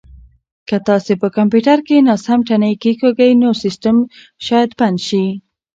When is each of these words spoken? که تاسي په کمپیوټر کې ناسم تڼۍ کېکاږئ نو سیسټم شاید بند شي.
که 0.67 0.77
تاسي 0.87 1.13
په 1.21 1.27
کمپیوټر 1.37 1.77
کې 1.87 2.05
ناسم 2.07 2.39
تڼۍ 2.47 2.73
کېکاږئ 2.83 3.31
نو 3.41 3.49
سیسټم 3.63 3.95
شاید 4.45 4.69
بند 4.79 4.99
شي. 5.07 5.25